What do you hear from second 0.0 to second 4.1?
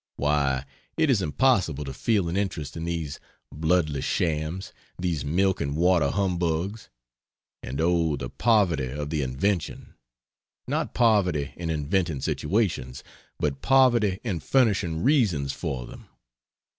Why, it is impossible to feel an interest in these bloodless